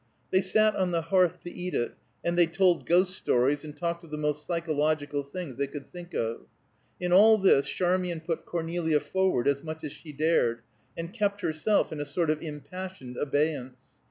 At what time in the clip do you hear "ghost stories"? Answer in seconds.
2.87-3.63